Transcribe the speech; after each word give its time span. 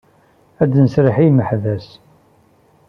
Ad 0.61 0.69
d-nserreḥ 0.71 1.15
i 1.19 1.23
yimeḥbas. 1.25 1.87